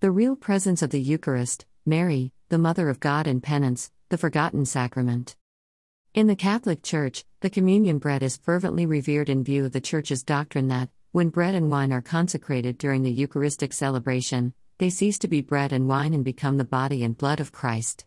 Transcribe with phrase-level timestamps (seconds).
[0.00, 4.64] The real presence of the Eucharist, Mary, the Mother of God and penance, the forgotten
[4.64, 5.34] sacrament.
[6.14, 10.22] In the Catholic Church, the communion bread is fervently revered in view of the Church's
[10.22, 15.26] doctrine that, when bread and wine are consecrated during the Eucharistic celebration, they cease to
[15.26, 18.06] be bread and wine and become the body and blood of Christ.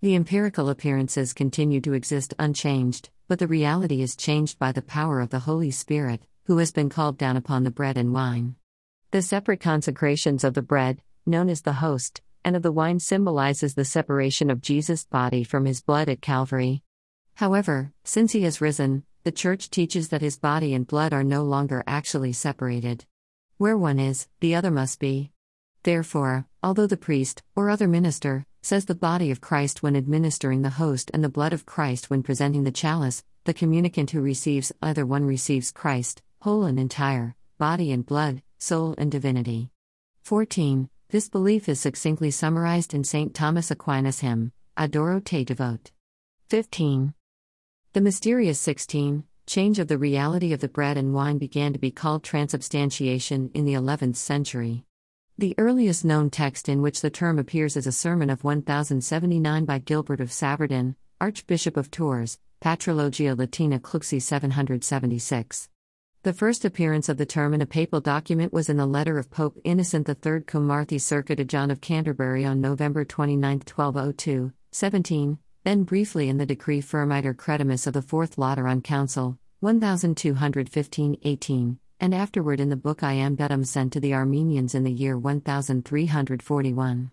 [0.00, 5.20] The empirical appearances continue to exist unchanged, but the reality is changed by the power
[5.20, 8.56] of the Holy Spirit, who has been called down upon the bread and wine.
[9.12, 13.74] The separate consecrations of the bread, known as the host, and of the wine symbolizes
[13.74, 16.82] the separation of Jesus' body from his blood at Calvary.
[17.34, 21.44] However, since he has risen, the Church teaches that his body and blood are no
[21.44, 23.04] longer actually separated.
[23.58, 25.30] Where one is, the other must be.
[25.82, 30.70] Therefore, although the priest, or other minister, says the body of Christ when administering the
[30.70, 35.06] host and the blood of Christ when presenting the chalice, the communicant who receives either
[35.06, 39.70] one receives Christ, whole and entire, body and blood, soul and divinity.
[40.24, 40.88] 14.
[41.10, 43.32] This belief is succinctly summarized in St.
[43.32, 45.90] Thomas Aquinas' hymn, Adoro te devote.
[46.50, 47.14] 15.
[47.94, 51.90] The mysterious 16 change of the reality of the bread and wine began to be
[51.90, 54.84] called transubstantiation in the 11th century.
[55.38, 59.78] The earliest known text in which the term appears is a sermon of 1079 by
[59.78, 65.70] Gilbert of Saverdun, Archbishop of Tours, Patrologia Latina Cluxi 776.
[66.24, 69.30] The first appearance of the term in a papal document was in the letter of
[69.30, 75.38] Pope Innocent III cum Marthae circa to John of Canterbury on November 29, 1202, 17,
[75.62, 82.12] then briefly in the Decree Firmiter Credimus of the Fourth Lateran Council, 1215 18, and
[82.12, 87.12] afterward in the book Iam dudum sent to the Armenians in the year 1341.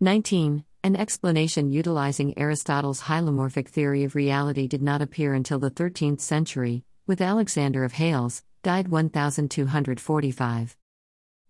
[0.00, 0.64] 19.
[0.82, 6.84] An explanation utilizing Aristotle's hylomorphic theory of reality did not appear until the 13th century,
[7.10, 10.76] with Alexander of Hales, died 1245.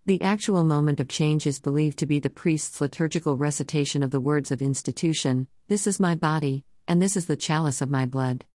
[0.07, 4.23] The actual moment of change is believed to be the priest's liturgical recitation of the
[4.23, 8.47] words of institution This is my body, and this is the chalice of my blood.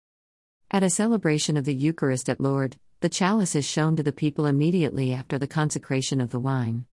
[0.72, 4.48] At a celebration of the Eucharist at Lourdes, the chalice is shown to the people
[4.48, 6.88] immediately after the consecration of the wine.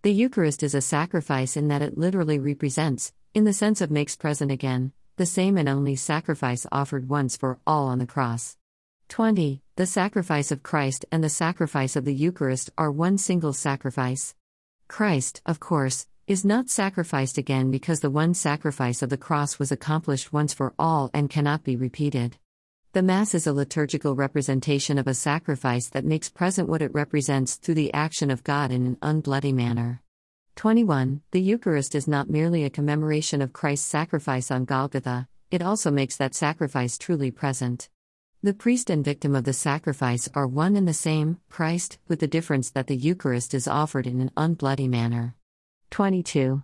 [0.00, 4.16] The Eucharist is a sacrifice in that it literally represents, in the sense of makes
[4.16, 8.56] present again, the same and only sacrifice offered once for all on the cross.
[9.08, 9.62] 20.
[9.76, 14.34] The sacrifice of Christ and the sacrifice of the Eucharist are one single sacrifice.
[14.86, 19.72] Christ, of course, is not sacrificed again because the one sacrifice of the cross was
[19.72, 22.36] accomplished once for all and cannot be repeated.
[22.92, 27.56] The Mass is a liturgical representation of a sacrifice that makes present what it represents
[27.56, 30.02] through the action of God in an unbloody manner.
[30.56, 31.22] 21.
[31.30, 36.16] The Eucharist is not merely a commemoration of Christ's sacrifice on Golgotha, it also makes
[36.16, 37.88] that sacrifice truly present.
[38.40, 42.28] The priest and victim of the sacrifice are one and the same, Christ, with the
[42.28, 45.34] difference that the Eucharist is offered in an unbloody manner.
[45.90, 46.62] 22.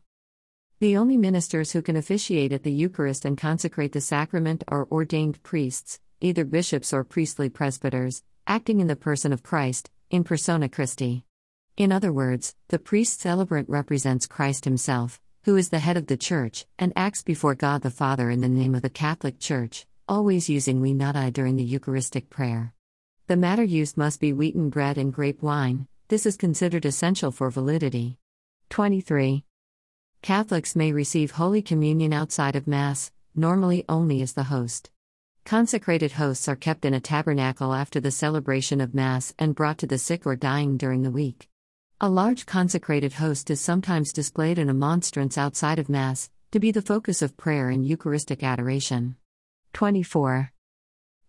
[0.79, 5.43] The only ministers who can officiate at the Eucharist and consecrate the sacrament are ordained
[5.43, 11.25] priests, either bishops or priestly presbyters, acting in the person of Christ, in persona Christi.
[11.77, 16.17] In other words, the priest celebrant represents Christ himself, who is the head of the
[16.17, 20.49] Church, and acts before God the Father in the name of the Catholic Church always
[20.49, 22.75] using we not I during the Eucharistic prayer.
[23.27, 27.51] The matter used must be wheaten bread and grape wine, this is considered essential for
[27.51, 28.19] validity.
[28.69, 29.45] 23.
[30.21, 34.91] Catholics may receive Holy Communion outside of Mass, normally only as the host.
[35.45, 39.87] Consecrated hosts are kept in a tabernacle after the celebration of Mass and brought to
[39.87, 41.49] the sick or dying during the week.
[42.01, 46.71] A large consecrated host is sometimes displayed in a monstrance outside of Mass, to be
[46.71, 49.17] the focus of prayer and Eucharistic adoration.
[49.75, 50.53] 24.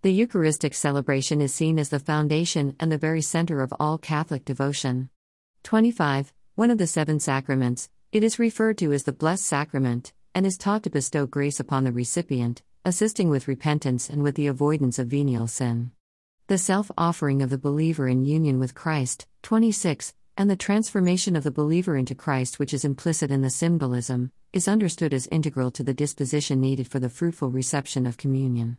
[0.03, 4.45] The Eucharistic celebration is seen as the foundation and the very center of all Catholic
[4.45, 5.09] devotion.
[5.63, 6.31] 25.
[6.53, 10.59] One of the seven sacraments, it is referred to as the Blessed Sacrament, and is
[10.59, 15.07] taught to bestow grace upon the recipient, assisting with repentance and with the avoidance of
[15.07, 15.89] venial sin.
[16.45, 21.43] The self offering of the believer in union with Christ, 26, and the transformation of
[21.43, 25.83] the believer into Christ, which is implicit in the symbolism, is understood as integral to
[25.83, 28.77] the disposition needed for the fruitful reception of communion.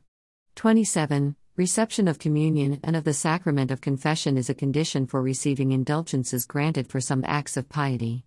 [0.57, 1.37] 27.
[1.57, 6.45] Reception of communion and of the sacrament of confession is a condition for receiving indulgences
[6.45, 8.25] granted for some acts of piety.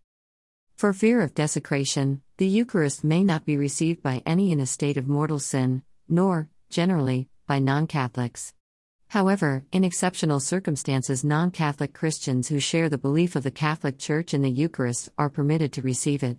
[0.75, 4.97] For fear of desecration, the Eucharist may not be received by any in a state
[4.97, 8.53] of mortal sin, nor, generally, by non Catholics.
[9.09, 14.35] However, in exceptional circumstances, non Catholic Christians who share the belief of the Catholic Church
[14.35, 16.37] in the Eucharist are permitted to receive it.